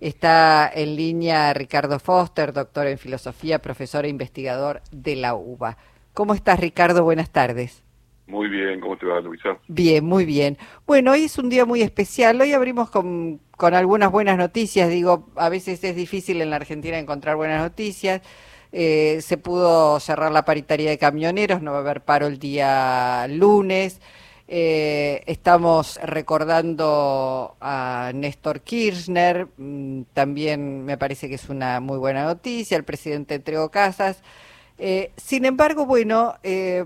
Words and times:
Está 0.00 0.70
en 0.74 0.96
línea 0.96 1.52
Ricardo 1.52 1.98
Foster, 1.98 2.52
doctor 2.54 2.86
en 2.86 2.96
filosofía, 2.96 3.60
profesor 3.60 4.06
e 4.06 4.08
investigador 4.08 4.80
de 4.90 5.16
la 5.16 5.34
UBA. 5.34 5.76
¿Cómo 6.14 6.34
estás, 6.34 6.58
Ricardo? 6.58 7.04
Buenas 7.04 7.30
tardes. 7.30 7.84
Muy 8.26 8.48
bien, 8.48 8.80
¿cómo 8.80 8.96
te 8.96 9.06
va, 9.06 9.20
Luisa? 9.20 9.58
Bien, 9.68 10.04
muy 10.04 10.24
bien. 10.24 10.56
Bueno, 10.86 11.12
hoy 11.12 11.24
es 11.24 11.36
un 11.36 11.50
día 11.50 11.66
muy 11.66 11.82
especial. 11.82 12.40
Hoy 12.40 12.52
abrimos 12.52 12.88
con, 12.88 13.40
con 13.56 13.74
algunas 13.74 14.10
buenas 14.10 14.38
noticias. 14.38 14.88
Digo, 14.88 15.28
a 15.36 15.48
veces 15.48 15.82
es 15.84 15.96
difícil 15.96 16.40
en 16.40 16.50
la 16.50 16.56
Argentina 16.56 16.96
encontrar 16.96 17.36
buenas 17.36 17.60
noticias. 17.60 18.22
Eh, 18.72 19.18
se 19.20 19.36
pudo 19.36 19.98
cerrar 19.98 20.30
la 20.30 20.44
paritaria 20.44 20.90
de 20.90 20.98
camioneros, 20.98 21.60
no 21.60 21.72
va 21.72 21.78
a 21.78 21.80
haber 21.80 22.02
paro 22.02 22.28
el 22.28 22.38
día 22.38 23.26
lunes. 23.28 24.00
Eh, 24.52 25.22
estamos 25.26 26.00
recordando 26.02 27.56
a 27.60 28.10
Néstor 28.12 28.62
Kirchner, 28.62 29.46
mm, 29.56 30.02
también 30.12 30.84
me 30.84 30.98
parece 30.98 31.28
que 31.28 31.36
es 31.36 31.48
una 31.48 31.78
muy 31.78 31.98
buena 31.98 32.24
noticia, 32.24 32.76
el 32.76 32.82
presidente 32.82 33.36
entregó 33.36 33.70
casas. 33.70 34.22
Eh, 34.78 35.12
sin 35.16 35.44
embargo, 35.44 35.86
bueno, 35.86 36.34
eh, 36.42 36.84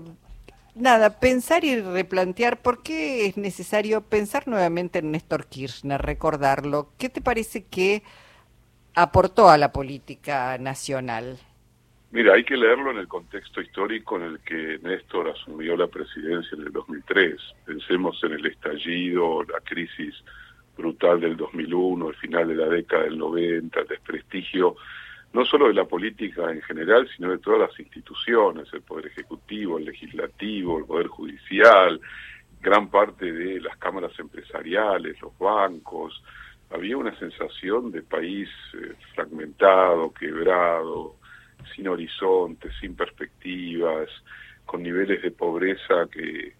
nada, 0.75 1.19
pensar 1.19 1.63
y 1.65 1.81
replantear 1.81 2.61
por 2.61 2.83
qué 2.83 3.25
es 3.25 3.37
necesario 3.37 4.01
pensar 4.01 4.47
nuevamente 4.47 4.99
en 4.99 5.11
Néstor 5.11 5.47
Kirchner, 5.47 5.99
recordarlo. 6.01 6.91
¿Qué 6.99 7.09
te 7.09 7.21
parece 7.21 7.63
que 7.65 8.03
aportó 8.95 9.49
a 9.49 9.57
la 9.57 9.71
política 9.71 10.57
nacional? 10.59 11.39
Mira, 12.15 12.33
hay 12.33 12.45
que 12.45 12.55
leerlo 12.55 12.91
en 12.91 12.97
el 12.99 13.09
contexto 13.09 13.59
histórico 13.59 14.15
en 14.15 14.23
el 14.23 14.39
que 14.39 14.79
Néstor 14.81 15.31
asumió 15.31 15.75
la 15.75 15.87
presidencia 15.87 16.55
en 16.55 16.61
el 16.61 16.71
2003. 16.71 17.35
Pensemos 17.65 18.23
en 18.23 18.31
el 18.31 18.45
estallido, 18.45 19.43
la 19.43 19.59
crisis 19.59 20.15
brutal 20.77 21.19
del 21.19 21.35
2001, 21.35 22.07
el 22.07 22.15
final 22.15 22.47
de 22.47 22.55
la 22.55 22.67
década 22.69 23.03
del 23.03 23.17
90, 23.17 23.81
el 23.81 23.87
desprestigio 23.87 24.77
no 25.33 25.43
solo 25.43 25.67
de 25.67 25.73
la 25.73 25.83
política 25.83 26.49
en 26.49 26.61
general, 26.61 27.05
sino 27.17 27.31
de 27.31 27.39
todas 27.39 27.59
las 27.59 27.77
instituciones, 27.81 28.71
el 28.71 28.81
Poder 28.83 29.07
Ejecutivo, 29.07 29.77
el 29.77 29.83
Legislativo, 29.83 30.79
el 30.79 30.85
Poder 30.85 31.07
Judicial, 31.07 31.99
gran 32.61 32.89
parte 32.89 33.29
de 33.29 33.59
las 33.59 33.75
cámaras 33.75 34.17
empresariales, 34.17 35.21
los 35.21 35.37
bancos. 35.37 36.23
Había 36.69 36.95
una 36.95 37.13
sensación 37.19 37.91
de 37.91 38.03
país 38.03 38.47
eh, 38.73 38.93
fragmentado, 39.13 40.13
quebrado, 40.13 41.17
sin 41.73 41.87
horizontes, 41.87 42.73
sin 42.79 42.95
perspectivas, 42.95 44.09
con 44.65 44.83
niveles 44.83 45.21
de 45.21 45.31
pobreza 45.31 46.07
que 46.11 46.53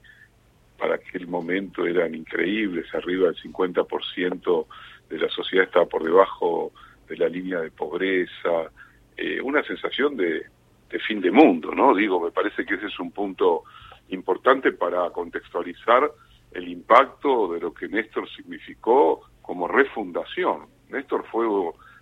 para 0.77 0.95
aquel 0.95 1.27
momento 1.27 1.85
eran 1.85 2.15
increíbles, 2.15 2.93
arriba 2.93 3.27
del 3.27 3.37
50% 3.37 4.65
de 5.09 5.17
la 5.17 5.29
sociedad 5.29 5.65
estaba 5.65 5.85
por 5.85 6.03
debajo 6.03 6.71
de 7.07 7.17
la 7.17 7.29
línea 7.29 7.59
de 7.61 7.71
pobreza, 7.71 8.71
eh, 9.15 9.39
una 9.41 9.63
sensación 9.63 10.17
de, 10.17 10.45
de 10.89 10.99
fin 10.99 11.21
de 11.21 11.31
mundo, 11.31 11.71
¿no? 11.73 11.95
Digo, 11.95 12.19
me 12.19 12.31
parece 12.31 12.65
que 12.65 12.75
ese 12.75 12.87
es 12.87 12.99
un 12.99 13.11
punto 13.11 13.63
importante 14.09 14.71
para 14.71 15.09
contextualizar 15.11 16.11
el 16.51 16.67
impacto 16.67 17.53
de 17.53 17.59
lo 17.59 17.73
que 17.73 17.87
Néstor 17.87 18.29
significó 18.29 19.21
como 19.41 19.67
refundación. 19.67 20.67
Néstor 20.89 21.25
fue 21.31 21.45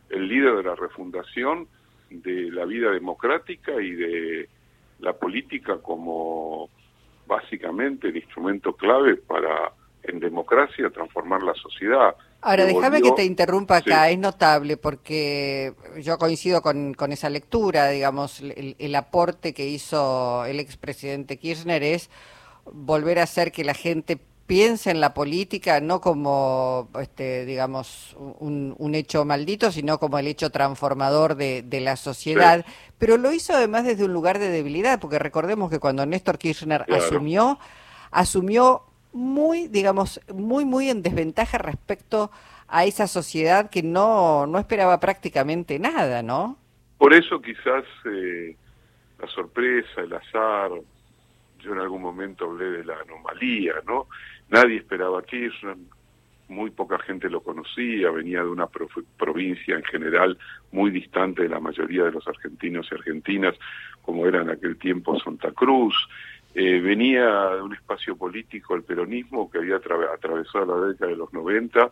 el 0.10 0.28
líder 0.28 0.58
de 0.58 0.64
la 0.64 0.76
refundación 0.76 1.68
de 2.22 2.52
la 2.52 2.66
vida 2.66 2.92
democrática 2.92 3.74
y 3.82 3.92
de 3.92 4.50
la 5.00 5.14
política 5.14 5.78
como 5.82 6.70
básicamente 7.26 8.10
el 8.10 8.18
instrumento 8.18 8.74
clave 8.74 9.16
para 9.18 9.72
en 10.04 10.20
democracia 10.20 10.90
transformar 10.90 11.42
la 11.44 11.54
sociedad. 11.56 12.16
Ahora, 12.42 12.66
déjame 12.66 13.02
que 13.02 13.12
te 13.14 13.24
interrumpa 13.24 13.78
acá, 13.78 14.10
es 14.10 14.20
notable 14.20 14.76
porque 14.76 15.74
yo 16.02 16.18
coincido 16.18 16.62
con, 16.62 16.94
con 16.94 17.14
esa 17.14 17.30
lectura, 17.30 17.88
digamos, 17.90 18.42
el, 18.42 18.76
el 18.78 18.96
aporte 18.96 19.54
que 19.54 19.66
hizo 19.66 20.44
el 20.44 20.60
expresidente 20.60 21.38
Kirchner 21.38 21.84
es 21.84 22.10
volver 22.66 23.20
a 23.20 23.24
hacer 23.24 23.54
que 23.54 23.64
la 23.64 23.74
gente 23.74 24.20
piensa 24.48 24.92
en 24.92 25.00
la 25.00 25.14
política 25.14 25.80
no 25.80 26.02
como, 26.02 26.90
este, 27.00 27.46
digamos, 27.46 28.16
un, 28.18 28.76
un, 28.78 28.96
hecho 28.96 29.26
maldito, 29.26 29.72
sino 29.72 30.00
como 30.00 30.20
el 30.20 30.28
hecho 30.28 30.50
transformador 30.50 31.36
de, 31.36 31.62
de 31.62 31.80
la 31.82 31.96
sociedad. 31.96 32.66
Sí. 32.66 32.74
Pero 32.98 33.18
lo 33.18 33.32
hizo 33.32 33.54
además 33.54 33.86
desde 33.86 34.04
un 34.04 34.14
lugar 34.14 34.40
de 34.40 34.50
debilidad, 34.50 35.00
porque 35.00 35.20
recordemos 35.20 35.70
que 35.70 35.80
cuando 35.80 36.06
Néstor 36.06 36.38
Kirchner 36.38 36.86
claro. 36.86 37.04
asumió, 37.04 37.60
asumió 38.12 38.84
muy, 39.14 39.68
digamos, 39.68 40.20
muy, 40.34 40.66
muy 40.66 40.90
en 40.90 41.02
desventaja 41.02 41.58
respecto 41.58 42.32
a 42.68 42.86
esa 42.86 43.08
sociedad 43.08 43.70
que 43.70 43.84
no, 43.84 44.48
no 44.48 44.60
esperaba 44.60 45.00
prácticamente 45.00 45.80
nada, 45.80 46.24
¿no? 46.24 46.58
Por 46.98 47.14
eso 47.14 47.42
quizás 47.42 47.84
eh, 48.06 48.56
la 49.20 49.28
sorpresa, 49.28 50.02
el 50.02 50.14
azar, 50.14 50.72
yo 51.64 51.74
en 51.74 51.80
algún 51.80 52.02
momento 52.02 52.46
hablé 52.46 52.70
de 52.72 52.86
la 52.86 53.00
anomalía, 53.00 53.76
¿no? 53.88 54.08
Nadie 54.50 54.78
esperaba 54.78 55.20
a 55.20 55.24
Kirchner, 55.24 55.78
muy 56.50 56.70
poca 56.72 57.00
gente 57.00 57.30
lo 57.30 57.42
conocía, 57.42 58.12
venía 58.12 58.44
de 58.44 58.50
una 58.50 58.68
provincia 58.68 59.76
en 59.76 59.84
general 59.84 60.38
muy 60.72 60.92
distante 60.92 61.44
de 61.44 61.50
la 61.50 61.60
mayoría 61.60 62.04
de 62.04 62.12
los 62.12 62.28
argentinos 62.28 62.88
y 62.92 62.96
argentinas, 62.96 63.56
como 64.02 64.28
era 64.28 64.42
en 64.42 64.50
aquel 64.50 64.78
tiempo 64.78 65.20
Santa 65.20 65.52
Cruz. 65.52 65.96
Eh, 66.56 66.80
venía 66.82 67.26
de 67.56 67.62
un 67.62 67.74
espacio 67.74 68.16
político, 68.16 68.76
el 68.76 68.84
peronismo, 68.84 69.50
que 69.50 69.58
había 69.60 69.78
atravesado 69.78 70.80
la 70.80 70.88
década 70.88 71.12
de 71.12 71.18
los 71.18 71.34
90, 71.34 71.90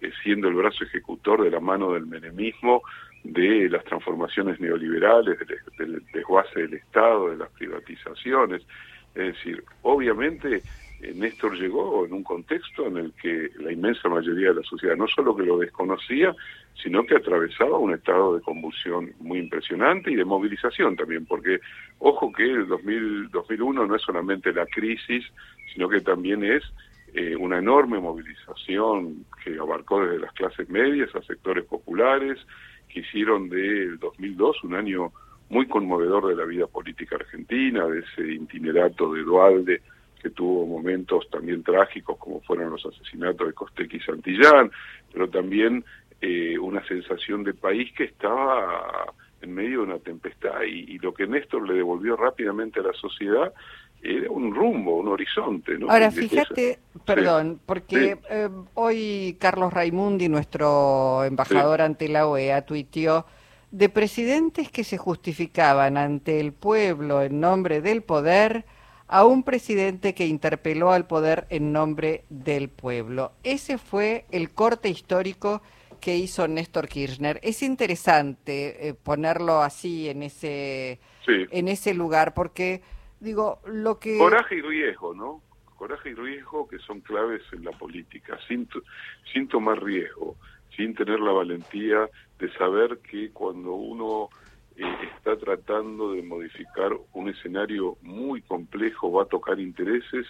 eh, 0.00 0.12
siendo 0.22 0.48
el 0.48 0.54
brazo 0.54 0.84
ejecutor 0.84 1.42
de 1.42 1.50
la 1.50 1.60
mano 1.60 1.92
del 1.92 2.06
menemismo, 2.06 2.82
de 3.24 3.68
las 3.68 3.82
transformaciones 3.84 4.60
neoliberales, 4.60 5.38
del, 5.40 5.58
del 5.78 6.02
desguace 6.12 6.60
del 6.60 6.74
Estado, 6.74 7.30
de 7.30 7.38
las 7.38 7.50
privatizaciones. 7.50 8.62
Es 9.16 9.34
decir, 9.34 9.64
obviamente 9.82 10.62
eh, 11.00 11.12
Néstor 11.14 11.58
llegó 11.58 12.04
en 12.04 12.12
un 12.12 12.22
contexto 12.22 12.86
en 12.86 12.98
el 12.98 13.12
que 13.14 13.50
la 13.58 13.72
inmensa 13.72 14.08
mayoría 14.08 14.48
de 14.48 14.56
la 14.56 14.62
sociedad 14.62 14.94
no 14.94 15.08
solo 15.08 15.34
que 15.34 15.44
lo 15.44 15.58
desconocía, 15.58 16.34
sino 16.82 17.04
que 17.04 17.16
atravesaba 17.16 17.78
un 17.78 17.94
estado 17.94 18.36
de 18.36 18.42
convulsión 18.42 19.12
muy 19.20 19.38
impresionante 19.38 20.10
y 20.10 20.16
de 20.16 20.24
movilización 20.24 20.96
también, 20.96 21.24
porque 21.24 21.60
ojo 21.98 22.30
que 22.30 22.44
el 22.44 22.68
2000, 22.68 23.30
2001 23.30 23.86
no 23.86 23.96
es 23.96 24.02
solamente 24.02 24.52
la 24.52 24.66
crisis, 24.66 25.24
sino 25.72 25.88
que 25.88 26.02
también 26.02 26.44
es 26.44 26.62
eh, 27.14 27.34
una 27.36 27.58
enorme 27.58 27.98
movilización 27.98 29.24
que 29.42 29.58
abarcó 29.58 30.04
desde 30.04 30.18
las 30.18 30.32
clases 30.34 30.68
medias 30.68 31.14
a 31.14 31.22
sectores 31.22 31.64
populares, 31.64 32.38
que 32.88 33.00
hicieron 33.00 33.48
del 33.48 33.98
2002 33.98 34.64
un 34.64 34.74
año 34.74 35.12
muy 35.48 35.66
conmovedor 35.66 36.26
de 36.28 36.36
la 36.36 36.44
vida 36.44 36.66
política 36.66 37.16
argentina, 37.16 37.86
de 37.86 38.00
ese 38.00 38.32
itinerato 38.32 39.12
de 39.12 39.22
Dualde, 39.22 39.82
que 40.20 40.30
tuvo 40.30 40.66
momentos 40.66 41.28
también 41.30 41.62
trágicos 41.62 42.16
como 42.18 42.40
fueron 42.40 42.70
los 42.70 42.84
asesinatos 42.84 43.46
de 43.46 43.52
Costequi 43.52 43.98
y 43.98 44.00
Santillán, 44.00 44.70
pero 45.12 45.28
también 45.28 45.84
eh, 46.20 46.58
una 46.58 46.84
sensación 46.86 47.44
de 47.44 47.54
país 47.54 47.92
que 47.92 48.04
estaba 48.04 49.12
en 49.42 49.54
medio 49.54 49.80
de 49.80 49.84
una 49.84 49.98
tempestad 49.98 50.62
y, 50.62 50.94
y, 50.94 50.98
lo 50.98 51.12
que 51.12 51.26
Néstor 51.26 51.68
le 51.68 51.74
devolvió 51.74 52.16
rápidamente 52.16 52.80
a 52.80 52.84
la 52.84 52.92
sociedad 52.94 53.52
era 54.02 54.30
un 54.30 54.54
rumbo, 54.54 54.98
un 54.98 55.08
horizonte. 55.08 55.78
¿no? 55.78 55.90
Ahora, 55.90 56.10
fíjate, 56.10 56.78
perdón, 57.04 57.54
sí, 57.54 57.60
porque 57.66 58.14
sí. 58.14 58.20
Eh, 58.30 58.48
hoy 58.74 59.36
Carlos 59.40 59.72
Raimundi, 59.72 60.28
nuestro 60.28 61.24
embajador 61.24 61.78
sí. 61.78 61.84
ante 61.84 62.08
la 62.08 62.26
OEA, 62.26 62.62
tuiteó 62.64 63.26
de 63.76 63.90
presidentes 63.90 64.70
que 64.70 64.84
se 64.84 64.96
justificaban 64.96 65.98
ante 65.98 66.40
el 66.40 66.54
pueblo 66.54 67.20
en 67.20 67.40
nombre 67.40 67.82
del 67.82 68.02
poder 68.02 68.64
a 69.06 69.26
un 69.26 69.42
presidente 69.42 70.14
que 70.14 70.26
interpeló 70.26 70.92
al 70.92 71.06
poder 71.06 71.46
en 71.50 71.74
nombre 71.74 72.24
del 72.30 72.70
pueblo. 72.70 73.32
Ese 73.42 73.76
fue 73.76 74.24
el 74.30 74.48
corte 74.52 74.88
histórico 74.88 75.60
que 76.00 76.16
hizo 76.16 76.48
Néstor 76.48 76.88
Kirchner. 76.88 77.38
Es 77.42 77.62
interesante 77.62 78.88
eh, 78.88 78.94
ponerlo 78.94 79.60
así 79.60 80.08
en 80.08 80.22
ese 80.22 80.98
sí. 81.26 81.46
en 81.50 81.68
ese 81.68 81.92
lugar 81.92 82.32
porque 82.32 82.80
digo 83.20 83.60
lo 83.66 83.98
que 83.98 84.16
coraje 84.16 84.54
y 84.54 84.62
riesgo, 84.62 85.14
¿no? 85.14 85.42
Coraje 85.76 86.08
y 86.08 86.14
riesgo 86.14 86.66
que 86.66 86.78
son 86.78 87.02
claves 87.02 87.42
en 87.52 87.62
la 87.62 87.72
política, 87.72 88.38
sin 88.48 88.66
sin 89.30 89.46
tomar 89.48 89.84
riesgo, 89.84 90.38
sin 90.76 90.94
tener 90.94 91.20
la 91.20 91.32
valentía 91.32 92.08
de 92.38 92.52
saber 92.54 92.98
que 92.98 93.30
cuando 93.30 93.74
uno 93.74 94.28
eh, 94.76 94.84
está 95.16 95.36
tratando 95.36 96.12
de 96.12 96.22
modificar 96.22 96.92
un 97.14 97.28
escenario 97.28 97.96
muy 98.02 98.42
complejo, 98.42 99.10
va 99.10 99.22
a 99.22 99.26
tocar 99.26 99.58
intereses 99.58 100.26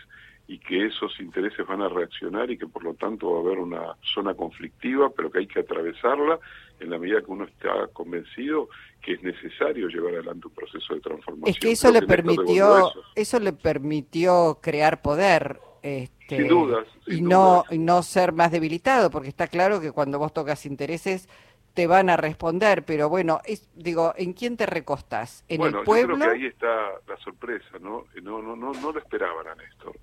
y 0.48 0.58
que 0.58 0.86
esos 0.86 1.18
intereses 1.18 1.66
van 1.66 1.82
a 1.82 1.88
reaccionar 1.88 2.50
y 2.52 2.56
que 2.56 2.68
por 2.68 2.84
lo 2.84 2.94
tanto 2.94 3.32
va 3.32 3.38
a 3.38 3.40
haber 3.42 3.58
una 3.58 3.96
zona 4.14 4.34
conflictiva, 4.34 5.10
pero 5.10 5.30
que 5.30 5.40
hay 5.40 5.46
que 5.48 5.58
atravesarla 5.58 6.38
en 6.78 6.90
la 6.90 6.98
medida 6.98 7.20
que 7.20 7.32
uno 7.32 7.44
está 7.44 7.88
convencido 7.92 8.68
que 9.02 9.14
es 9.14 9.22
necesario 9.22 9.88
llevar 9.88 10.14
adelante 10.14 10.46
un 10.46 10.54
proceso 10.54 10.94
de 10.94 11.00
transformación. 11.00 11.48
Es 11.48 11.58
que 11.58 11.72
eso 11.72 11.88
Creo 11.88 12.00
le 12.00 12.06
que 12.06 12.06
permitió 12.06 12.78
eso. 12.78 13.02
eso. 13.14 13.40
le 13.40 13.52
permitió 13.52 14.58
crear 14.62 15.02
poder. 15.02 15.58
Este, 15.82 16.15
sin 16.28 16.48
dudas. 16.48 16.86
Sin 17.04 17.14
y 17.14 17.20
dudas. 17.20 17.30
no 17.30 17.64
y 17.70 17.78
no 17.78 18.02
ser 18.02 18.32
más 18.32 18.50
debilitado, 18.50 19.10
porque 19.10 19.28
está 19.28 19.46
claro 19.48 19.80
que 19.80 19.92
cuando 19.92 20.18
vos 20.18 20.32
tocas 20.32 20.66
intereses 20.66 21.28
te 21.76 21.86
van 21.86 22.08
a 22.08 22.16
responder, 22.16 22.84
pero 22.86 23.10
bueno, 23.10 23.40
es, 23.44 23.68
digo, 23.74 24.14
¿en 24.16 24.32
quién 24.32 24.56
te 24.56 24.64
recostás? 24.64 25.44
¿En 25.46 25.58
bueno, 25.58 25.80
el 25.80 25.84
pueblo? 25.84 26.14
Yo 26.14 26.20
creo 26.20 26.32
que 26.32 26.38
ahí 26.38 26.46
está 26.46 26.90
la 27.06 27.16
sorpresa, 27.18 27.78
¿no? 27.80 28.06
No, 28.22 28.40
no, 28.40 28.56
no, 28.56 28.72
no 28.72 28.92
lo 28.92 28.98
esperaban 28.98 29.46
a 29.46 29.54
Néstor. 29.54 29.94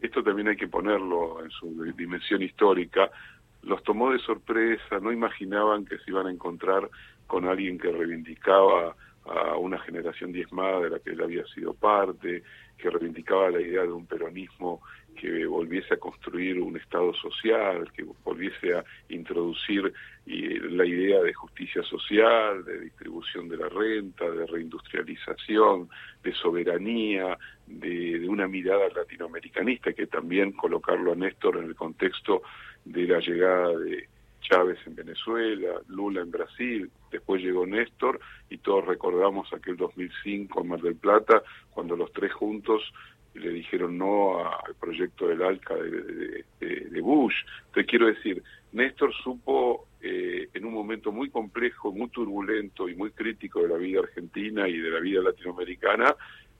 Esto 0.00 0.22
también 0.22 0.46
hay 0.46 0.56
que 0.56 0.68
ponerlo 0.68 1.42
en 1.42 1.50
su 1.50 1.82
dimensión 1.96 2.42
histórica. 2.42 3.10
Los 3.62 3.82
tomó 3.82 4.12
de 4.12 4.20
sorpresa, 4.20 5.00
no 5.00 5.10
imaginaban 5.10 5.84
que 5.84 5.98
se 5.98 6.12
iban 6.12 6.28
a 6.28 6.30
encontrar 6.30 6.88
con 7.26 7.46
alguien 7.48 7.76
que 7.76 7.90
reivindicaba 7.90 8.94
a 9.24 9.56
una 9.56 9.80
generación 9.80 10.30
diezmada 10.30 10.78
de 10.78 10.90
la 10.90 10.98
que 11.00 11.10
él 11.10 11.22
había 11.22 11.44
sido 11.46 11.74
parte, 11.74 12.44
que 12.78 12.88
reivindicaba 12.88 13.50
la 13.50 13.60
idea 13.60 13.82
de 13.82 13.90
un 13.90 14.06
peronismo 14.06 14.80
que 15.16 15.46
volviese 15.46 15.94
a 15.94 15.96
construir 15.96 16.60
un 16.60 16.76
Estado 16.76 17.12
social, 17.14 17.90
que 17.92 18.04
volviese 18.24 18.74
a 18.74 18.84
introducir 19.08 19.92
la 20.26 20.84
idea 20.84 21.22
de 21.22 21.32
justicia 21.32 21.82
social, 21.82 22.64
de 22.64 22.80
distribución 22.80 23.48
de 23.48 23.56
la 23.56 23.68
renta, 23.68 24.30
de 24.30 24.46
reindustrialización, 24.46 25.88
de 26.22 26.32
soberanía, 26.34 27.38
de, 27.66 28.20
de 28.20 28.28
una 28.28 28.46
mirada 28.46 28.88
latinoamericanista, 28.94 29.92
que 29.92 30.06
también 30.06 30.52
colocarlo 30.52 31.12
a 31.12 31.16
Néstor 31.16 31.58
en 31.58 31.64
el 31.64 31.74
contexto 31.74 32.42
de 32.84 33.06
la 33.06 33.20
llegada 33.20 33.76
de 33.78 34.08
Chávez 34.48 34.78
en 34.86 34.94
Venezuela, 34.94 35.80
Lula 35.88 36.22
en 36.22 36.30
Brasil, 36.30 36.90
después 37.10 37.42
llegó 37.42 37.66
Néstor 37.66 38.20
y 38.48 38.58
todos 38.58 38.86
recordamos 38.86 39.52
aquel 39.52 39.76
2005 39.76 40.60
en 40.60 40.68
Mar 40.68 40.80
del 40.80 40.96
Plata, 40.96 41.42
cuando 41.70 41.96
los 41.96 42.12
tres 42.12 42.32
juntos 42.32 42.82
le 43.36 43.50
dijeron 43.50 43.98
no 43.98 44.40
al 44.40 44.74
proyecto 44.80 45.28
del 45.28 45.42
ALCA 45.42 45.74
de, 45.74 46.44
de, 46.60 47.00
Bush. 47.00 47.34
Entonces 47.66 47.86
quiero 47.86 48.06
decir, 48.06 48.42
Néstor 48.72 49.12
supo 49.14 49.86
eh, 50.00 50.48
en 50.54 50.64
un 50.64 50.72
momento 50.72 51.12
muy 51.12 51.30
complejo, 51.30 51.92
muy 51.92 52.08
turbulento 52.08 52.88
y 52.88 52.94
muy 52.94 53.10
crítico 53.10 53.62
de 53.62 53.68
la 53.68 53.76
vida 53.76 54.00
argentina 54.00 54.68
y 54.68 54.78
de 54.78 54.90
la 54.90 55.00
vida 55.00 55.22
latinoamericana, 55.22 56.14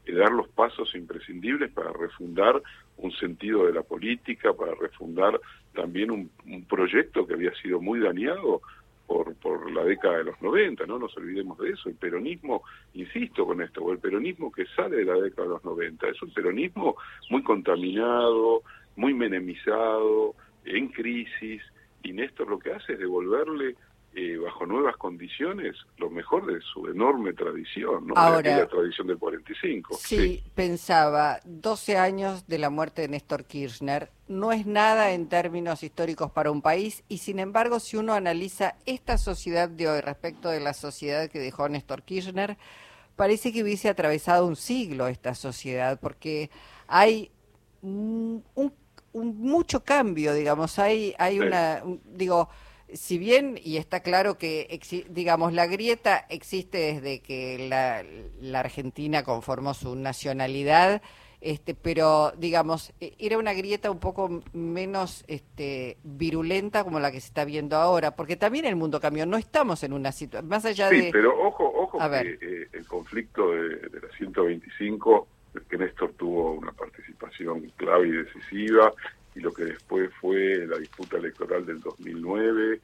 eh, 0.04 0.12
dar 0.12 0.30
los 0.30 0.48
pasos 0.48 0.94
imprescindibles 0.94 1.72
para 1.72 1.92
refundar 1.92 2.62
un 2.98 3.12
sentido 3.12 3.66
de 3.66 3.72
la 3.72 3.82
política, 3.82 4.52
para 4.52 4.74
refundar 4.74 5.40
también 5.74 6.10
un 6.10 6.64
proyecto 6.64 7.26
que 7.26 7.34
había 7.34 7.54
sido 7.56 7.80
muy 7.80 8.00
dañado 8.00 8.62
por, 9.06 9.34
por 9.36 9.70
la 9.70 9.84
década 9.84 10.18
de 10.18 10.24
los 10.24 10.40
90, 10.42 10.86
no 10.86 10.98
nos 10.98 11.16
olvidemos 11.16 11.58
de 11.58 11.70
eso. 11.70 11.88
El 11.88 11.96
peronismo, 11.96 12.62
insisto 12.94 13.46
con 13.46 13.62
esto, 13.62 13.90
el 13.92 13.98
peronismo 13.98 14.50
que 14.50 14.66
sale 14.76 14.96
de 14.96 15.04
la 15.04 15.14
década 15.14 15.48
de 15.48 15.54
los 15.54 15.64
90 15.64 16.08
es 16.08 16.22
un 16.22 16.32
peronismo 16.32 16.96
muy 17.30 17.42
contaminado, 17.42 18.62
muy 18.96 19.14
menemizado, 19.14 20.34
en 20.64 20.88
crisis, 20.88 21.62
y 22.02 22.12
Néstor 22.12 22.48
lo 22.48 22.58
que 22.58 22.72
hace 22.72 22.94
es 22.94 22.98
devolverle 22.98 23.76
eh, 24.18 24.38
bajo 24.38 24.64
nuevas 24.64 24.96
condiciones 24.96 25.76
lo 25.98 26.08
mejor 26.08 26.46
de 26.46 26.58
su 26.72 26.86
enorme 26.86 27.34
tradición, 27.34 28.06
¿no? 28.06 28.14
Ahora, 28.16 28.60
la 28.60 28.66
tradición 28.66 29.08
del 29.08 29.18
45. 29.18 29.94
Sí, 30.00 30.16
sí, 30.16 30.44
pensaba, 30.54 31.40
12 31.44 31.98
años 31.98 32.46
de 32.46 32.56
la 32.56 32.70
muerte 32.70 33.02
de 33.02 33.08
Néstor 33.08 33.44
Kirchner 33.44 34.10
no 34.26 34.52
es 34.52 34.64
nada 34.64 35.12
en 35.12 35.28
términos 35.28 35.82
históricos 35.82 36.30
para 36.30 36.50
un 36.50 36.62
país 36.62 37.04
y 37.08 37.18
sin 37.18 37.38
embargo 37.38 37.78
si 37.78 37.98
uno 37.98 38.14
analiza 38.14 38.76
esta 38.86 39.18
sociedad 39.18 39.68
de 39.68 39.86
hoy 39.86 40.00
respecto 40.00 40.48
de 40.48 40.60
la 40.60 40.72
sociedad 40.72 41.28
que 41.28 41.38
dejó 41.38 41.68
Néstor 41.68 42.02
Kirchner, 42.02 42.56
parece 43.16 43.52
que 43.52 43.62
hubiese 43.62 43.90
atravesado 43.90 44.46
un 44.46 44.56
siglo 44.56 45.08
esta 45.08 45.34
sociedad 45.34 46.00
porque 46.00 46.48
hay 46.88 47.30
un, 47.82 48.42
un, 48.54 48.72
mucho 49.12 49.84
cambio, 49.84 50.32
digamos, 50.32 50.78
hay, 50.78 51.14
hay 51.18 51.34
sí. 51.34 51.40
una, 51.40 51.82
digo, 52.14 52.48
si 52.92 53.18
bien, 53.18 53.58
y 53.62 53.76
está 53.78 54.00
claro 54.00 54.38
que, 54.38 54.80
digamos, 55.10 55.52
la 55.52 55.66
grieta 55.66 56.24
existe 56.28 56.78
desde 56.78 57.20
que 57.20 57.66
la, 57.68 58.04
la, 58.40 58.60
Argentina 58.60 59.24
conformó 59.24 59.74
su 59.74 59.96
nacionalidad, 59.96 61.02
este, 61.40 61.74
pero, 61.74 62.32
digamos, 62.38 62.92
e, 63.00 63.14
era 63.18 63.38
una 63.38 63.54
grieta 63.54 63.90
un 63.90 63.98
poco 63.98 64.42
menos 64.52 65.24
este, 65.26 65.98
virulenta 66.04 66.84
como 66.84 67.00
la 67.00 67.10
que 67.10 67.20
se 67.20 67.26
está 67.26 67.44
viendo 67.44 67.76
ahora, 67.76 68.14
porque 68.14 68.36
también 68.36 68.64
el 68.64 68.76
mundo 68.76 69.00
cambió, 69.00 69.26
no 69.26 69.36
estamos 69.36 69.82
en 69.82 69.92
una 69.92 70.12
situación, 70.12 70.48
más 70.48 70.64
allá 70.64 70.88
sí, 70.88 71.00
de... 71.02 71.10
pero 71.12 71.38
ojo, 71.40 71.64
ojo, 71.64 72.00
A 72.00 72.10
que 72.10 72.38
eh, 72.40 72.68
el 72.72 72.86
conflicto 72.86 73.50
de, 73.50 73.76
de 73.76 74.00
la 74.00 74.16
125, 74.16 75.28
que 75.68 75.76
Néstor 75.76 76.12
tuvo 76.14 76.52
una 76.52 76.72
participación 76.72 77.72
clave 77.76 78.08
y 78.08 78.12
decisiva, 78.12 78.92
y 79.36 79.40
lo 79.40 79.52
que 79.52 79.64
después 79.64 80.10
fue 80.18 80.66
la 80.66 80.78
disputa 80.78 81.18
electoral 81.18 81.66
del 81.66 81.80
2009 81.80 82.80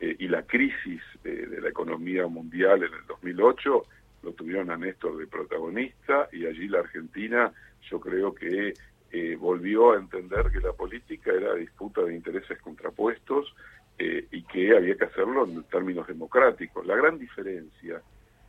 eh, 0.00 0.16
y 0.18 0.26
la 0.26 0.42
crisis 0.42 1.02
de, 1.22 1.46
de, 1.46 1.60
la 1.60 1.68
economía 1.68 2.26
mundial 2.26 2.82
en 2.82 2.94
el 2.94 3.06
2008, 3.06 3.82
lo 4.22 4.32
tuvieron 4.32 4.70
a 4.70 4.76
Néstor 4.78 5.18
de 5.18 5.26
protagonista 5.26 6.28
y 6.32 6.46
allí 6.46 6.66
la 6.68 6.80
Argentina 6.80 7.52
yo 7.90 8.00
creo 8.00 8.34
que 8.34 8.72
eh, 9.10 9.36
volvió 9.38 9.92
a 9.92 9.98
entender 9.98 10.50
que 10.50 10.60
la 10.60 10.72
política 10.72 11.30
era 11.30 11.54
disputa 11.54 12.00
de 12.02 12.14
intereses 12.14 12.58
contrapuestos 12.60 13.54
eh, 13.98 14.26
y 14.30 14.42
que 14.44 14.74
había 14.74 14.96
que 14.96 15.04
hacerlo 15.04 15.44
en 15.44 15.62
términos 15.64 16.06
democráticos. 16.06 16.86
La 16.86 16.96
gran 16.96 17.18
diferencia 17.18 18.00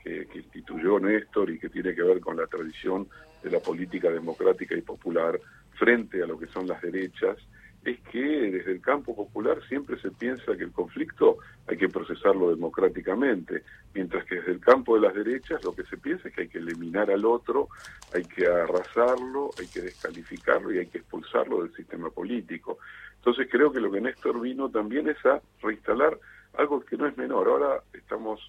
que, 0.01 0.27
que 0.27 0.37
instituyó 0.37 0.97
Néstor 0.97 1.49
y 1.49 1.59
que 1.59 1.67
tiene 1.67 1.93
que 1.93 2.03
ver 2.03 2.21
con 2.21 2.37
la 2.37 2.47
tradición 2.47 3.09
de 3.43 3.51
la 3.51 3.59
política 3.59 4.09
democrática 4.09 4.75
y 4.75 4.81
popular 4.81 5.37
frente 5.77 6.23
a 6.23 6.27
lo 6.27 6.37
que 6.37 6.47
son 6.47 6.67
las 6.67 6.81
derechas, 6.81 7.37
es 7.83 7.99
que 8.01 8.19
desde 8.19 8.71
el 8.71 8.81
campo 8.81 9.15
popular 9.15 9.61
siempre 9.67 9.99
se 9.99 10.09
piensa 10.11 10.55
que 10.55 10.63
el 10.63 10.71
conflicto 10.71 11.39
hay 11.67 11.75
que 11.75 11.89
procesarlo 11.89 12.49
democráticamente, 12.49 13.63
mientras 13.93 14.23
que 14.25 14.35
desde 14.35 14.53
el 14.53 14.59
campo 14.61 14.95
de 14.95 15.01
las 15.01 15.13
derechas 15.13 15.63
lo 15.63 15.75
que 15.75 15.83
se 15.83 15.97
piensa 15.97 16.29
es 16.29 16.33
que 16.33 16.41
hay 16.43 16.47
que 16.47 16.59
eliminar 16.59 17.11
al 17.11 17.25
otro, 17.25 17.67
hay 18.13 18.23
que 18.23 18.47
arrasarlo, 18.47 19.49
hay 19.59 19.67
que 19.67 19.81
descalificarlo 19.81 20.73
y 20.73 20.79
hay 20.79 20.87
que 20.87 20.99
expulsarlo 20.99 21.63
del 21.63 21.73
sistema 21.75 22.09
político. 22.09 22.77
Entonces 23.17 23.47
creo 23.51 23.71
que 23.71 23.81
lo 23.81 23.91
que 23.91 24.01
Néstor 24.01 24.39
vino 24.39 24.69
también 24.69 25.09
es 25.09 25.25
a 25.25 25.41
reinstalar 25.61 26.17
algo 26.57 26.81
que 26.81 26.95
no 26.95 27.07
es 27.07 27.17
menor. 27.17 27.47
Ahora 27.47 27.83
estamos 27.93 28.39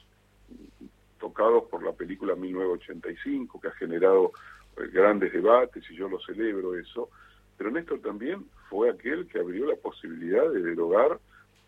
tocados 1.18 1.64
por 1.70 1.82
la 1.82 1.92
película 1.92 2.34
1985, 2.34 3.60
que 3.60 3.68
ha 3.68 3.72
generado 3.72 4.32
grandes 4.92 5.32
debates 5.32 5.84
y 5.90 5.96
yo 5.96 6.08
lo 6.08 6.20
celebro 6.20 6.74
eso, 6.74 7.10
pero 7.56 7.70
Néstor 7.70 8.00
también 8.00 8.44
fue 8.68 8.90
aquel 8.90 9.26
que 9.26 9.38
abrió 9.38 9.66
la 9.66 9.76
posibilidad 9.76 10.50
de 10.50 10.62
derogar 10.62 11.18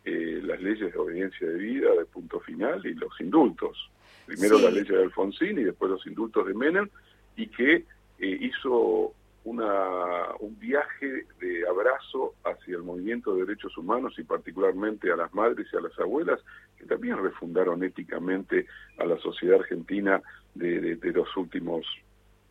eh, 0.04 0.40
las 0.42 0.60
leyes 0.60 0.92
de 0.92 0.98
obediencia 0.98 1.48
de 1.48 1.58
vida, 1.58 1.90
de 1.92 2.04
punto 2.06 2.40
final 2.40 2.84
y 2.86 2.94
los 2.94 3.20
indultos. 3.20 3.90
Primero 4.26 4.58
sí. 4.58 4.64
la 4.64 4.70
ley 4.70 4.84
de 4.84 5.02
Alfonsín 5.02 5.58
y 5.58 5.64
después 5.64 5.90
los 5.90 6.06
indultos 6.06 6.46
de 6.46 6.54
Menem, 6.54 6.88
y 7.36 7.48
que 7.48 7.84
eh, 8.18 8.38
hizo 8.40 9.12
una, 9.44 10.34
un 10.40 10.58
viaje 10.58 11.26
de 11.40 11.68
abrazo 11.68 12.34
hacia 12.44 12.76
el 12.76 12.82
movimiento 12.82 13.34
de 13.34 13.44
derechos 13.44 13.76
humanos 13.78 14.14
y 14.18 14.24
particularmente 14.24 15.12
a 15.12 15.16
las 15.16 15.32
madres 15.32 15.68
y 15.72 15.76
a 15.76 15.80
las 15.80 15.96
abuelas, 16.00 16.40
que 16.76 16.84
también 16.86 17.22
refundaron 17.22 17.84
éticamente 17.84 18.66
a 18.98 19.04
la 19.04 19.18
sociedad 19.18 19.60
argentina 19.60 20.20
de, 20.54 20.80
de, 20.80 20.96
de 20.96 21.12
los 21.12 21.36
últimos 21.36 21.86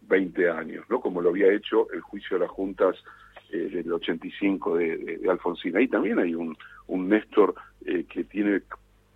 20 0.08 0.50
años, 0.50 0.86
¿no? 0.90 1.00
Como 1.00 1.22
lo 1.22 1.30
había 1.30 1.52
hecho 1.52 1.90
el 1.92 2.02
juicio 2.02 2.38
de 2.38 2.46
las 2.46 2.52
juntas 2.52 2.96
eh, 3.52 3.70
del 3.72 3.92
85 3.92 4.78
de, 4.78 4.98
de, 4.98 5.18
de, 5.18 5.30
Alfonsín. 5.30 5.78
Ahí 5.78 5.88
también 5.88 6.20
hay 6.20 6.36
un, 6.36 6.58
un 6.88 7.10
Néstor 7.10 7.56
eh, 7.86 8.06
que 8.10 8.24
tiene 8.24 8.62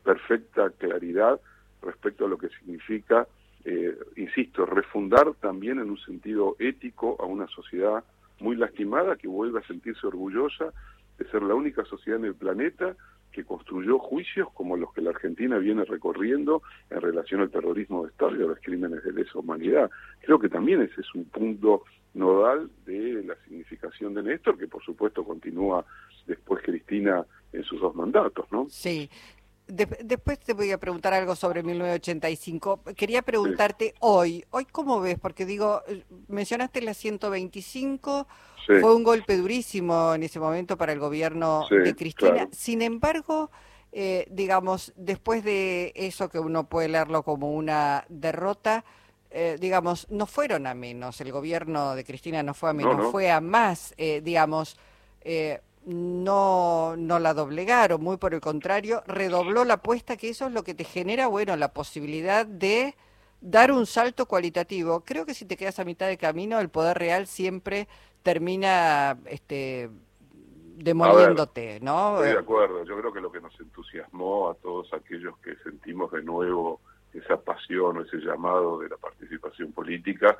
perfecta 0.03 0.69
claridad 0.71 1.39
respecto 1.81 2.25
a 2.25 2.27
lo 2.27 2.37
que 2.37 2.49
significa, 2.49 3.27
eh, 3.65 3.97
insisto, 4.15 4.65
refundar 4.65 5.33
también 5.41 5.79
en 5.79 5.89
un 5.89 5.99
sentido 5.99 6.55
ético 6.59 7.17
a 7.19 7.25
una 7.25 7.47
sociedad 7.47 8.03
muy 8.39 8.55
lastimada 8.55 9.15
que 9.15 9.27
vuelve 9.27 9.59
a 9.59 9.67
sentirse 9.67 10.07
orgullosa 10.07 10.73
de 11.17 11.25
ser 11.29 11.43
la 11.43 11.55
única 11.55 11.83
sociedad 11.85 12.19
en 12.19 12.25
el 12.25 12.35
planeta 12.35 12.95
que 13.31 13.43
construyó 13.43 13.99
juicios 13.99 14.47
como 14.53 14.75
los 14.75 14.93
que 14.93 15.01
la 15.01 15.11
Argentina 15.11 15.57
viene 15.57 15.85
recorriendo 15.85 16.61
en 16.89 17.01
relación 17.01 17.41
al 17.41 17.51
terrorismo 17.51 18.03
de 18.03 18.09
Estado 18.09 18.35
y 18.35 18.43
a 18.43 18.47
los 18.47 18.59
crímenes 18.59 19.03
de 19.03 19.13
lesa 19.13 19.39
humanidad. 19.39 19.89
Creo 20.21 20.39
que 20.39 20.49
también 20.49 20.81
ese 20.81 21.01
es 21.01 21.15
un 21.15 21.25
punto 21.25 21.83
nodal 22.13 22.69
de 22.85 23.23
la 23.23 23.35
significación 23.45 24.13
de 24.13 24.23
Néstor, 24.23 24.57
que 24.57 24.67
por 24.67 24.83
supuesto 24.83 25.23
continúa 25.23 25.85
después 26.25 26.63
Cristina 26.63 27.25
en 27.53 27.63
sus 27.63 27.79
dos 27.79 27.95
mandatos, 27.95 28.45
¿no? 28.51 28.67
Sí. 28.69 29.09
De 29.67 29.85
después 30.03 30.39
te 30.39 30.53
voy 30.53 30.71
a 30.71 30.79
preguntar 30.79 31.13
algo 31.13 31.35
sobre 31.35 31.61
1985. 31.61 32.81
Quería 32.95 33.21
preguntarte 33.21 33.89
sí. 33.89 33.93
hoy, 33.99 34.43
hoy 34.49 34.65
cómo 34.65 34.99
ves, 34.99 35.19
porque 35.19 35.45
digo, 35.45 35.83
mencionaste 36.27 36.81
la 36.81 36.95
125, 36.95 38.27
sí. 38.69 38.79
fue 38.79 38.95
un 38.95 39.03
golpe 39.03 39.37
durísimo 39.37 40.13
en 40.13 40.23
ese 40.23 40.39
momento 40.39 40.77
para 40.77 40.93
el 40.93 40.99
gobierno 40.99 41.65
sí, 41.67 41.75
de 41.75 41.95
Cristina. 41.95 42.31
Claro. 42.31 42.49
Sin 42.53 42.81
embargo, 42.81 43.51
eh, 43.91 44.27
digamos, 44.29 44.93
después 44.95 45.43
de 45.43 45.91
eso 45.95 46.29
que 46.29 46.39
uno 46.39 46.69
puede 46.69 46.89
leerlo 46.89 47.23
como 47.23 47.51
una 47.51 48.05
derrota, 48.07 48.85
eh, 49.31 49.57
digamos, 49.59 50.07
no 50.09 50.25
fueron 50.25 50.65
a 50.65 50.73
menos, 50.73 51.21
el 51.21 51.31
gobierno 51.31 51.95
de 51.95 52.03
Cristina 52.03 52.41
no 52.41 52.55
fue 52.55 52.71
a 52.71 52.73
menos, 52.73 52.97
no, 52.97 53.03
no. 53.03 53.11
fue 53.11 53.29
a 53.29 53.41
más, 53.41 53.93
eh, 53.97 54.21
digamos, 54.23 54.77
eh, 55.21 55.61
no, 55.85 56.95
no 56.97 57.19
la 57.19 57.35
doblegaron, 57.35 58.01
muy 58.01 58.17
por 58.17 58.33
el 58.33 58.41
contrario, 58.41 59.03
redobló 59.05 59.65
la 59.65 59.75
apuesta, 59.75 60.17
que 60.17 60.29
eso 60.29 60.47
es 60.47 60.53
lo 60.53 60.63
que 60.63 60.73
te 60.73 60.83
genera, 60.83 61.27
bueno, 61.27 61.55
la 61.57 61.73
posibilidad 61.73 62.45
de 62.45 62.95
dar 63.39 63.71
un 63.71 63.85
salto 63.85 64.25
cualitativo. 64.25 65.01
Creo 65.01 65.27
que 65.27 65.35
si 65.35 65.45
te 65.45 65.57
quedas 65.57 65.79
a 65.79 65.85
mitad 65.85 66.07
de 66.07 66.17
camino, 66.17 66.59
el 66.59 66.69
poder 66.69 66.97
real 66.97 67.27
siempre 67.27 67.87
termina 68.29 69.17
este, 69.25 69.89
demoliéndote, 70.75 71.79
¿no? 71.81 72.17
Estoy 72.17 72.33
de 72.33 72.39
acuerdo, 72.39 72.85
yo 72.85 72.95
creo 72.99 73.11
que 73.11 73.21
lo 73.21 73.31
que 73.31 73.41
nos 73.41 73.59
entusiasmó 73.59 74.51
a 74.51 74.53
todos 74.53 74.93
aquellos 74.93 75.35
que 75.39 75.55
sentimos 75.63 76.11
de 76.11 76.21
nuevo 76.21 76.79
esa 77.11 77.41
pasión 77.41 77.97
o 77.97 78.01
ese 78.03 78.17
llamado 78.17 78.77
de 78.77 78.89
la 78.89 78.97
participación 78.97 79.71
política 79.71 80.37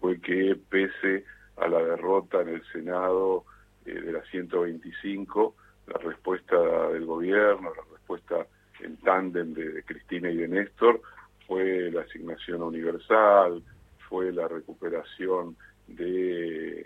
fue 0.00 0.18
que 0.22 0.58
pese 0.70 1.26
a 1.58 1.68
la 1.68 1.82
derrota 1.82 2.40
en 2.40 2.48
el 2.48 2.62
Senado 2.72 3.44
eh, 3.84 3.92
de 3.92 4.12
la 4.12 4.22
125, 4.30 5.54
la 5.88 5.98
respuesta 5.98 6.56
del 6.88 7.04
gobierno, 7.04 7.72
la 7.76 7.92
respuesta 7.92 8.46
en 8.80 8.96
tándem 8.96 9.52
de 9.52 9.82
Cristina 9.82 10.30
y 10.30 10.36
de 10.38 10.48
Néstor 10.48 11.02
fue 11.46 11.90
la 11.90 12.00
asignación 12.00 12.62
universal, 12.62 13.62
fue 14.08 14.32
la 14.32 14.48
recuperación 14.48 15.56
de 15.88 16.77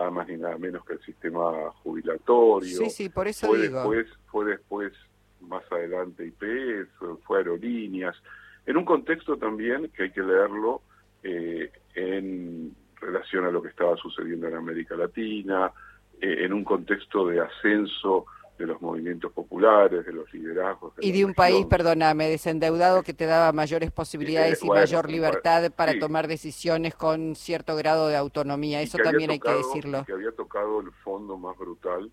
nada 0.00 0.10
más 0.10 0.28
ni 0.28 0.36
nada 0.36 0.56
menos 0.56 0.84
que 0.84 0.94
el 0.94 1.02
sistema 1.02 1.70
jubilatorio. 1.82 2.78
Sí, 2.78 2.90
sí, 2.90 3.08
por 3.08 3.28
eso 3.28 3.46
fue 3.46 3.62
digo. 3.62 3.78
Después, 3.80 4.06
fue 4.30 4.44
después, 4.46 4.92
más 5.40 5.62
adelante, 5.70 6.26
IPS, 6.26 6.88
fue 7.24 7.38
aerolíneas, 7.38 8.16
en 8.66 8.76
un 8.76 8.84
contexto 8.84 9.36
también 9.36 9.90
que 9.94 10.04
hay 10.04 10.10
que 10.12 10.22
leerlo 10.22 10.82
eh, 11.22 11.70
en 11.94 12.74
relación 13.00 13.44
a 13.44 13.50
lo 13.50 13.62
que 13.62 13.68
estaba 13.68 13.96
sucediendo 13.96 14.48
en 14.48 14.54
América 14.54 14.94
Latina, 14.96 15.72
eh, 16.20 16.44
en 16.44 16.52
un 16.52 16.64
contexto 16.64 17.26
de 17.26 17.40
ascenso 17.40 18.26
de 18.60 18.66
los 18.66 18.82
movimientos 18.82 19.32
populares, 19.32 20.04
de 20.04 20.12
los 20.12 20.30
liderazgos. 20.34 20.92
y 21.00 21.12
de 21.12 21.24
un 21.24 21.32
país, 21.32 21.64
perdóname, 21.64 22.28
desendeudado 22.28 23.02
que 23.02 23.14
te 23.14 23.24
daba 23.24 23.52
mayores 23.52 23.90
posibilidades 23.90 24.62
y 24.62 24.68
mayor 24.68 25.10
libertad 25.10 25.72
para 25.74 25.98
tomar 25.98 26.28
decisiones 26.28 26.94
con 26.94 27.34
cierto 27.36 27.74
grado 27.74 28.08
de 28.08 28.16
autonomía. 28.16 28.82
Eso 28.82 28.98
también 28.98 29.30
hay 29.30 29.40
que 29.40 29.50
decirlo. 29.50 30.04
Que 30.04 30.12
había 30.12 30.32
tocado 30.32 30.80
el 30.80 30.92
fondo 31.02 31.38
más 31.38 31.56
brutal 31.56 32.10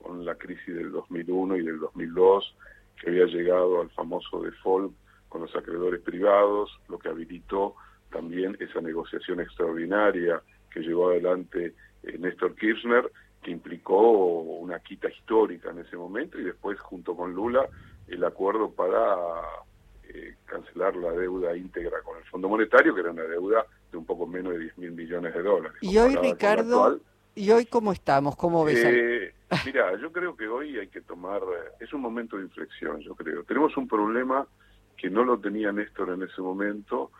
con 0.00 0.24
la 0.24 0.34
crisis 0.34 0.74
del 0.74 0.90
2001 0.92 1.58
y 1.58 1.62
del 1.62 1.78
2002, 1.78 2.56
que 2.98 3.10
había 3.10 3.26
llegado 3.26 3.82
al 3.82 3.90
famoso 3.90 4.40
default 4.40 4.94
con 5.28 5.42
los 5.42 5.54
acreedores 5.54 6.00
privados, 6.00 6.70
lo 6.88 6.98
que 6.98 7.10
habilitó 7.10 7.74
también 8.10 8.56
esa 8.60 8.80
negociación 8.80 9.40
extraordinaria 9.40 10.42
que 10.70 10.80
llevó 10.80 11.10
adelante 11.10 11.74
eh, 12.02 12.18
Néstor 12.18 12.54
Kirchner 12.54 13.10
que 13.42 13.50
implicó 13.50 14.40
una 14.40 14.78
quita 14.80 15.08
histórica 15.08 15.70
en 15.70 15.80
ese 15.80 15.96
momento 15.96 16.38
y 16.38 16.44
después 16.44 16.78
junto 16.80 17.16
con 17.16 17.34
Lula 17.34 17.68
el 18.06 18.24
acuerdo 18.24 18.70
para 18.70 19.16
eh, 20.04 20.36
cancelar 20.44 20.94
la 20.96 21.12
deuda 21.12 21.56
íntegra 21.56 22.00
con 22.02 22.18
el 22.18 22.24
Fondo 22.24 22.48
Monetario, 22.48 22.94
que 22.94 23.00
era 23.00 23.10
una 23.10 23.24
deuda 23.24 23.66
de 23.90 23.96
un 23.96 24.04
poco 24.04 24.26
menos 24.26 24.52
de 24.52 24.60
10 24.60 24.78
mil 24.78 24.92
millones 24.92 25.34
de 25.34 25.42
dólares. 25.42 25.78
Y 25.80 25.96
hoy, 25.98 26.16
Ricardo, 26.16 27.00
¿y 27.34 27.50
hoy 27.50 27.66
cómo 27.66 27.92
estamos? 27.92 28.36
¿Cómo 28.36 28.64
ves? 28.64 28.82
Eh, 28.84 29.34
mira, 29.64 29.96
yo 29.96 30.12
creo 30.12 30.36
que 30.36 30.46
hoy 30.46 30.78
hay 30.78 30.88
que 30.88 31.00
tomar, 31.00 31.40
es 31.80 31.92
un 31.92 32.00
momento 32.00 32.36
de 32.36 32.44
inflexión, 32.44 33.00
yo 33.00 33.14
creo. 33.14 33.44
Tenemos 33.44 33.76
un 33.76 33.88
problema 33.88 34.46
que 34.96 35.10
no 35.10 35.24
lo 35.24 35.38
tenía 35.38 35.72
Néstor 35.72 36.10
en 36.10 36.22
ese 36.22 36.40
momento, 36.40 37.10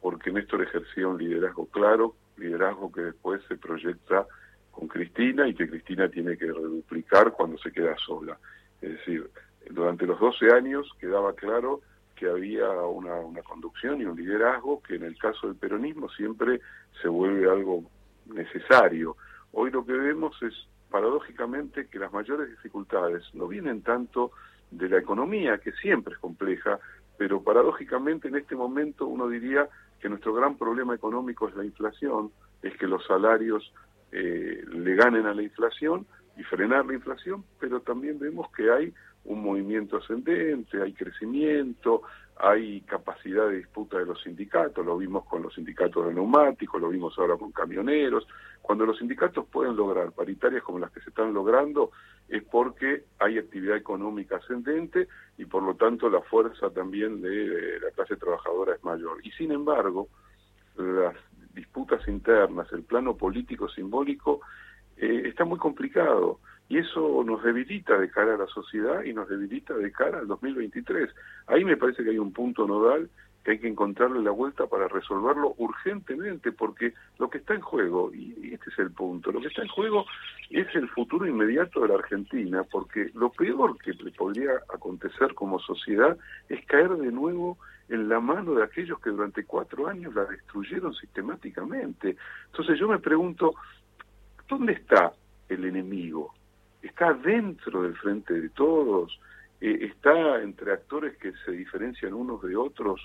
porque 0.00 0.30
Néstor 0.30 0.62
ejercía 0.62 1.08
un 1.08 1.18
liderazgo 1.18 1.66
claro, 1.66 2.14
liderazgo 2.36 2.92
que 2.92 3.00
después 3.02 3.40
se 3.48 3.56
proyecta 3.56 4.26
con 4.72 4.88
Cristina 4.88 5.46
y 5.46 5.54
que 5.54 5.68
Cristina 5.68 6.08
tiene 6.08 6.36
que 6.36 6.46
reduplicar 6.46 7.32
cuando 7.32 7.56
se 7.58 7.70
queda 7.70 7.96
sola. 7.98 8.36
Es 8.80 8.90
decir, 8.90 9.30
durante 9.70 10.06
los 10.06 10.18
12 10.18 10.52
años 10.52 10.90
quedaba 10.98 11.34
claro 11.34 11.82
que 12.16 12.28
había 12.28 12.68
una, 12.70 13.14
una 13.16 13.42
conducción 13.42 14.00
y 14.00 14.04
un 14.04 14.16
liderazgo 14.16 14.82
que 14.82 14.96
en 14.96 15.04
el 15.04 15.16
caso 15.18 15.46
del 15.46 15.56
peronismo 15.56 16.08
siempre 16.10 16.60
se 17.00 17.08
vuelve 17.08 17.48
algo 17.48 17.84
necesario. 18.26 19.16
Hoy 19.52 19.70
lo 19.70 19.84
que 19.84 19.92
vemos 19.92 20.36
es, 20.42 20.54
paradójicamente, 20.90 21.86
que 21.88 21.98
las 21.98 22.12
mayores 22.12 22.48
dificultades 22.50 23.22
no 23.34 23.46
vienen 23.48 23.82
tanto 23.82 24.32
de 24.70 24.88
la 24.88 24.98
economía, 24.98 25.58
que 25.58 25.72
siempre 25.72 26.14
es 26.14 26.20
compleja, 26.20 26.78
pero 27.18 27.42
paradójicamente 27.42 28.28
en 28.28 28.36
este 28.36 28.56
momento 28.56 29.06
uno 29.06 29.28
diría 29.28 29.68
que 30.00 30.08
nuestro 30.08 30.32
gran 30.34 30.56
problema 30.56 30.94
económico 30.94 31.48
es 31.48 31.54
la 31.54 31.64
inflación, 31.64 32.32
es 32.62 32.76
que 32.76 32.86
los 32.86 33.04
salarios 33.06 33.72
eh, 34.12 34.64
le 34.70 34.94
ganen 34.94 35.26
a 35.26 35.34
la 35.34 35.42
inflación 35.42 36.06
y 36.36 36.42
frenar 36.44 36.86
la 36.86 36.94
inflación, 36.94 37.44
pero 37.58 37.80
también 37.80 38.18
vemos 38.18 38.50
que 38.52 38.70
hay 38.70 38.94
un 39.24 39.42
movimiento 39.42 39.96
ascendente, 39.98 40.82
hay 40.82 40.92
crecimiento, 40.92 42.02
hay 42.36 42.80
capacidad 42.82 43.48
de 43.48 43.58
disputa 43.58 43.98
de 43.98 44.06
los 44.06 44.20
sindicatos, 44.22 44.84
lo 44.84 44.96
vimos 44.98 45.24
con 45.26 45.42
los 45.42 45.54
sindicatos 45.54 46.06
de 46.06 46.14
neumáticos, 46.14 46.80
lo 46.80 46.88
vimos 46.88 47.16
ahora 47.18 47.36
con 47.36 47.52
camioneros. 47.52 48.26
Cuando 48.60 48.86
los 48.86 48.98
sindicatos 48.98 49.46
pueden 49.46 49.76
lograr 49.76 50.12
paritarias 50.12 50.62
como 50.62 50.78
las 50.78 50.90
que 50.90 51.00
se 51.00 51.10
están 51.10 51.32
logrando, 51.32 51.90
es 52.28 52.42
porque 52.44 53.04
hay 53.18 53.38
actividad 53.38 53.76
económica 53.76 54.36
ascendente 54.36 55.08
y 55.36 55.44
por 55.44 55.62
lo 55.62 55.74
tanto 55.74 56.08
la 56.08 56.22
fuerza 56.22 56.70
también 56.70 57.20
de 57.20 57.78
la 57.80 57.90
clase 57.90 58.16
trabajadora 58.16 58.74
es 58.74 58.82
mayor. 58.82 59.18
Y 59.22 59.30
sin 59.32 59.52
embargo, 59.52 60.08
las 60.76 61.14
disputas 61.54 62.06
internas, 62.08 62.72
el 62.72 62.82
plano 62.82 63.16
político 63.16 63.68
simbólico, 63.68 64.40
eh, 64.96 65.22
está 65.26 65.44
muy 65.44 65.58
complicado 65.58 66.40
y 66.68 66.78
eso 66.78 67.22
nos 67.24 67.42
debilita 67.42 67.98
de 67.98 68.10
cara 68.10 68.34
a 68.34 68.38
la 68.38 68.46
sociedad 68.46 69.04
y 69.04 69.12
nos 69.12 69.28
debilita 69.28 69.74
de 69.74 69.92
cara 69.92 70.18
al 70.18 70.26
2023. 70.26 71.10
Ahí 71.46 71.64
me 71.64 71.76
parece 71.76 72.02
que 72.02 72.10
hay 72.10 72.18
un 72.18 72.32
punto 72.32 72.66
nodal 72.66 73.10
que 73.44 73.52
hay 73.52 73.58
que 73.58 73.68
encontrarle 73.68 74.22
la 74.22 74.30
vuelta 74.30 74.66
para 74.66 74.88
resolverlo 74.88 75.54
urgentemente, 75.58 76.52
porque 76.52 76.94
lo 77.18 77.28
que 77.28 77.38
está 77.38 77.54
en 77.54 77.60
juego, 77.60 78.12
y 78.14 78.52
este 78.52 78.70
es 78.70 78.78
el 78.78 78.92
punto, 78.92 79.32
lo 79.32 79.40
que 79.40 79.48
está 79.48 79.62
en 79.62 79.68
juego 79.68 80.06
es 80.50 80.72
el 80.74 80.88
futuro 80.88 81.26
inmediato 81.26 81.80
de 81.80 81.88
la 81.88 81.94
Argentina, 81.94 82.62
porque 82.64 83.10
lo 83.14 83.30
peor 83.30 83.76
que 83.78 83.94
podría 84.16 84.52
acontecer 84.72 85.34
como 85.34 85.58
sociedad 85.58 86.16
es 86.48 86.64
caer 86.66 86.90
de 86.90 87.10
nuevo 87.10 87.58
en 87.88 88.08
la 88.08 88.20
mano 88.20 88.54
de 88.54 88.64
aquellos 88.64 89.00
que 89.00 89.10
durante 89.10 89.44
cuatro 89.44 89.88
años 89.88 90.14
la 90.14 90.24
destruyeron 90.24 90.94
sistemáticamente. 90.94 92.16
Entonces 92.46 92.78
yo 92.78 92.88
me 92.88 92.98
pregunto, 92.98 93.54
¿dónde 94.48 94.74
está 94.74 95.12
el 95.48 95.64
enemigo? 95.64 96.32
¿Está 96.80 97.12
dentro 97.12 97.82
del 97.82 97.96
frente 97.96 98.34
de 98.34 98.48
todos? 98.50 99.18
Eh, 99.60 99.90
¿Está 99.92 100.42
entre 100.42 100.72
actores 100.72 101.16
que 101.18 101.32
se 101.44 101.52
diferencian 101.52 102.14
unos 102.14 102.42
de 102.42 102.56
otros? 102.56 103.00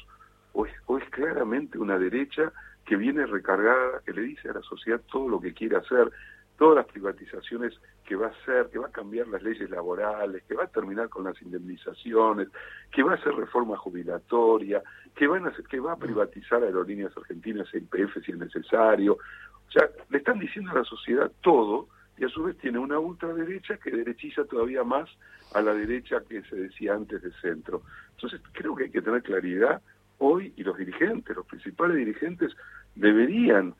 ¿O 0.53 0.65
es, 0.65 0.73
¿O 0.85 0.97
es 0.97 1.09
claramente 1.09 1.77
una 1.77 1.97
derecha 1.97 2.51
que 2.85 2.95
viene 2.95 3.25
recargada, 3.25 4.01
que 4.05 4.13
le 4.13 4.21
dice 4.21 4.49
a 4.49 4.53
la 4.53 4.61
sociedad 4.61 5.01
todo 5.11 5.27
lo 5.27 5.41
que 5.41 5.53
quiere 5.53 5.75
hacer, 5.75 6.11
todas 6.57 6.77
las 6.77 6.85
privatizaciones 6.87 7.79
que 8.05 8.15
va 8.15 8.27
a 8.27 8.29
hacer, 8.29 8.69
que 8.69 8.79
va 8.79 8.87
a 8.87 8.91
cambiar 8.91 9.27
las 9.27 9.43
leyes 9.43 9.69
laborales, 9.69 10.43
que 10.47 10.55
va 10.55 10.63
a 10.63 10.67
terminar 10.67 11.09
con 11.09 11.25
las 11.25 11.39
indemnizaciones, 11.41 12.47
que 12.91 13.03
va 13.03 13.11
a 13.11 13.15
hacer 13.15 13.33
reforma 13.35 13.77
jubilatoria, 13.77 14.81
que, 15.15 15.27
van 15.27 15.45
a 15.45 15.49
hacer, 15.49 15.65
que 15.65 15.79
va 15.79 15.93
a 15.93 15.97
privatizar 15.97 16.63
aerolíneas 16.63 17.15
argentinas 17.15 17.67
e 17.73 17.77
IPF 17.79 18.23
si 18.25 18.31
es 18.31 18.37
necesario. 18.37 19.13
O 19.13 19.71
sea, 19.71 19.89
le 20.09 20.17
están 20.17 20.39
diciendo 20.39 20.71
a 20.71 20.75
la 20.75 20.83
sociedad 20.83 21.31
todo 21.41 21.89
y 22.17 22.25
a 22.25 22.29
su 22.29 22.43
vez 22.43 22.57
tiene 22.57 22.79
una 22.79 22.97
ultraderecha 22.97 23.77
que 23.77 23.91
derechiza 23.91 24.45
todavía 24.45 24.83
más 24.83 25.09
a 25.53 25.61
la 25.61 25.73
derecha 25.73 26.23
que 26.27 26.41
se 26.43 26.55
decía 26.55 26.95
antes 26.95 27.21
de 27.21 27.31
centro. 27.41 27.83
Entonces 28.15 28.41
creo 28.53 28.75
que 28.75 28.85
hay 28.85 28.91
que 28.91 29.01
tener 29.01 29.21
claridad 29.21 29.81
hoy 30.19 30.53
y 30.55 30.63
los 30.63 30.77
dirigentes, 30.77 31.35
los 31.35 31.45
principales 31.45 31.97
dirigentes 31.97 32.55
deberían 32.95 33.75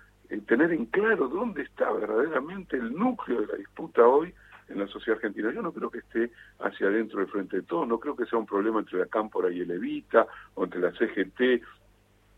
tener 0.45 0.71
en 0.73 0.85
claro 0.87 1.27
dónde 1.27 1.63
está 1.63 1.91
verdaderamente 1.91 2.77
el 2.77 2.93
núcleo 2.93 3.41
de 3.41 3.47
la 3.47 3.55
disputa 3.55 4.05
hoy 4.05 4.33
en 4.69 4.79
la 4.79 4.87
sociedad 4.87 5.17
argentina. 5.17 5.51
Yo 5.51 5.61
no 5.61 5.71
creo 5.71 5.89
que 5.89 5.99
esté 5.99 6.31
hacia 6.59 6.87
adentro 6.87 7.19
del 7.19 7.29
frente 7.29 7.57
de 7.57 7.63
todos, 7.63 7.87
no 7.87 7.99
creo 7.99 8.15
que 8.15 8.25
sea 8.25 8.39
un 8.39 8.45
problema 8.45 8.79
entre 8.79 8.99
la 8.99 9.05
Cámpora 9.05 9.49
y 9.51 9.61
el 9.61 9.71
Evita, 9.71 10.27
o 10.55 10.65
entre 10.65 10.81
la 10.81 10.91
CGT 10.91 11.63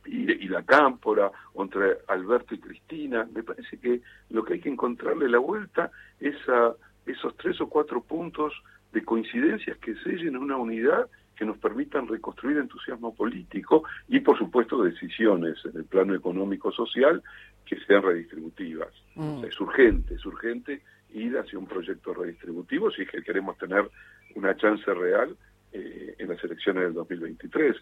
y, 0.05 0.47
la 0.47 0.63
Cámpora, 0.63 1.31
o 1.53 1.63
entre 1.63 1.97
Alberto 2.07 2.55
y 2.55 2.59
Cristina. 2.59 3.27
Me 3.33 3.43
parece 3.43 3.77
que 3.79 4.01
lo 4.29 4.43
que 4.43 4.53
hay 4.53 4.59
que 4.59 4.69
encontrarle 4.69 5.27
la 5.27 5.39
vuelta 5.39 5.91
es 6.19 6.35
a 6.47 6.73
esos 7.11 7.35
tres 7.37 7.59
o 7.61 7.69
cuatro 7.69 8.01
puntos 8.01 8.53
de 8.91 9.03
coincidencias 9.03 9.77
que 9.77 9.95
sellen 9.95 10.37
una 10.37 10.57
unidad 10.57 11.07
que 11.35 11.45
nos 11.45 11.57
permitan 11.57 12.07
reconstruir 12.07 12.57
entusiasmo 12.57 13.15
político 13.15 13.83
y, 14.09 14.19
por 14.19 14.37
supuesto, 14.37 14.83
decisiones 14.83 15.57
en 15.63 15.77
el 15.77 15.85
plano 15.85 16.13
económico-social 16.13 17.23
que 17.65 17.79
sean 17.85 18.03
redistributivas. 18.03 18.89
Mm. 19.15 19.45
es 19.45 19.59
urgente, 19.61 20.15
es 20.15 20.25
urgente 20.25 20.81
ir 21.13 21.37
hacia 21.37 21.57
un 21.57 21.65
proyecto 21.65 22.13
redistributivo 22.13 22.91
si 22.91 23.03
es 23.03 23.09
que 23.09 23.23
queremos 23.23 23.57
tener 23.57 23.89
una 24.35 24.55
chance 24.57 24.93
real 24.93 25.35
eh, 25.71 26.15
en 26.17 26.27
las 26.27 26.43
elecciones 26.43 26.83
del 26.83 26.93
2023. 26.93 27.75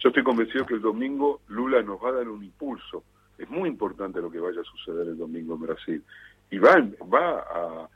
Yo 0.00 0.08
estoy 0.08 0.24
convencido 0.24 0.66
que 0.66 0.74
el 0.74 0.80
domingo 0.80 1.40
Lula 1.48 1.82
nos 1.82 2.02
va 2.02 2.08
a 2.08 2.12
dar 2.14 2.28
un 2.28 2.42
impulso. 2.42 3.04
Es 3.38 3.48
muy 3.48 3.68
importante 3.68 4.20
lo 4.20 4.30
que 4.30 4.40
vaya 4.40 4.60
a 4.60 4.64
suceder 4.64 5.08
el 5.08 5.18
domingo 5.18 5.54
en 5.54 5.60
Brasil. 5.60 6.02
Y 6.50 6.58
va, 6.58 6.74
va 7.12 7.38
a 7.38 7.88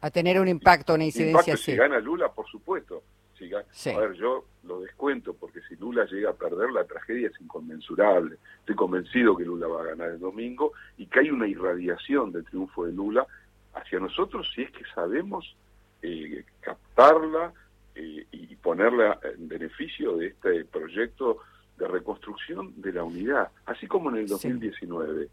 a, 0.00 0.10
tener 0.10 0.40
un 0.40 0.48
impacto, 0.48 0.94
una 0.94 1.04
incidencia 1.04 1.56
Si 1.56 1.76
gana 1.76 1.98
Lula, 2.00 2.30
por 2.30 2.46
supuesto. 2.48 3.02
Si 3.38 3.52
A 3.54 3.98
ver, 3.98 4.12
yo 4.12 4.44
lo 4.64 4.80
descuento 4.80 5.34
porque 5.34 5.60
si 5.68 5.74
Lula 5.76 6.04
llega 6.04 6.30
a 6.30 6.34
perder, 6.34 6.70
la 6.70 6.84
tragedia 6.84 7.28
es 7.28 7.40
inconmensurable. 7.40 8.36
Estoy 8.60 8.76
convencido 8.76 9.36
que 9.36 9.44
Lula 9.44 9.66
va 9.66 9.82
a 9.82 9.86
ganar 9.86 10.10
el 10.10 10.20
domingo 10.20 10.72
y 10.96 11.06
que 11.06 11.20
hay 11.20 11.30
una 11.30 11.48
irradiación 11.48 12.30
del 12.30 12.44
triunfo 12.44 12.84
de 12.86 12.92
Lula 12.92 13.26
hacia 13.74 13.98
nosotros 13.98 14.48
si 14.54 14.62
es 14.62 14.70
que 14.70 14.84
sabemos 14.94 15.56
eh, 16.02 16.44
captarla 16.60 17.52
eh, 17.94 18.26
y 18.30 18.54
ponerla 18.56 19.18
en 19.24 19.48
beneficio 19.48 20.16
de 20.16 20.28
este 20.28 20.64
proyecto 20.64 21.38
de 21.78 21.88
reconstrucción 21.88 22.80
de 22.80 22.92
la 22.92 23.02
unidad, 23.02 23.48
así 23.66 23.86
como 23.86 24.10
en 24.10 24.18
el 24.18 24.28
2019. 24.28 25.28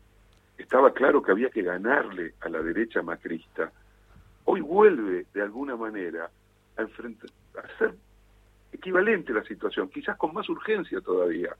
Estaba 0.57 0.93
claro 0.93 1.21
que 1.21 1.31
había 1.31 1.49
que 1.49 1.61
ganarle 1.61 2.33
a 2.41 2.49
la 2.49 2.61
derecha 2.61 3.01
macrista. 3.01 3.71
Hoy 4.45 4.61
vuelve, 4.61 5.25
de 5.33 5.41
alguna 5.41 5.75
manera, 5.75 6.29
a, 6.77 6.81
enfrentar, 6.81 7.29
a 7.57 7.77
ser 7.77 7.93
equivalente 8.71 9.33
la 9.33 9.43
situación, 9.43 9.89
quizás 9.89 10.17
con 10.17 10.33
más 10.33 10.47
urgencia 10.49 11.01
todavía. 11.01 11.55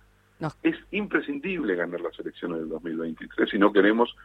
Es 0.64 0.78
imprescindible 0.92 1.76
ganar 1.76 2.00
las 2.00 2.18
elecciones 2.18 2.60
del 2.60 2.70
2023 2.70 3.50
si 3.50 3.60
no 3.60 3.74
queremos 3.74 4.16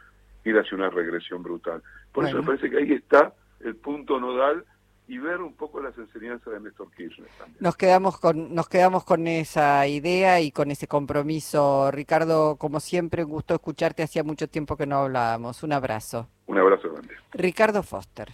ir 0.45 0.57
hacia 0.57 0.77
una 0.77 0.89
regresión 0.89 1.43
brutal. 1.43 1.83
Por 2.13 2.25
eso 2.25 2.37
me 2.37 2.43
parece 2.43 2.69
que 2.69 2.77
ahí 2.77 2.93
está 2.93 3.33
el 3.59 3.75
punto 3.75 4.19
nodal 4.19 4.63
y 5.07 5.17
ver 5.17 5.41
un 5.41 5.53
poco 5.53 5.81
las 5.81 5.97
enseñanzas 5.97 6.53
de 6.53 6.59
Néstor 6.61 6.89
Kirchner 6.91 7.27
también. 7.37 7.57
Nos 7.59 7.75
quedamos 7.75 8.19
con 8.19 8.55
nos 8.55 8.69
quedamos 8.69 9.03
con 9.03 9.27
esa 9.27 9.85
idea 9.87 10.39
y 10.41 10.51
con 10.51 10.71
ese 10.71 10.87
compromiso. 10.87 11.91
Ricardo, 11.91 12.55
como 12.55 12.79
siempre, 12.79 13.23
un 13.23 13.31
gusto 13.31 13.53
escucharte. 13.53 14.03
Hacía 14.03 14.23
mucho 14.23 14.47
tiempo 14.47 14.77
que 14.77 14.87
no 14.87 14.97
hablábamos. 14.99 15.63
Un 15.63 15.73
abrazo. 15.73 16.29
Un 16.47 16.57
abrazo 16.57 16.91
grande. 16.91 17.15
Ricardo 17.33 17.83
Foster. 17.83 18.31